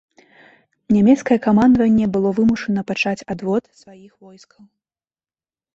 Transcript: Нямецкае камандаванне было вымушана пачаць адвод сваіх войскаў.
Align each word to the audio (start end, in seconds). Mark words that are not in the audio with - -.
Нямецкае 0.95 1.37
камандаванне 1.47 2.05
было 2.15 2.29
вымушана 2.41 2.81
пачаць 2.93 3.17
адвод 3.35 3.63
сваіх 3.85 4.11
войскаў. 4.29 4.63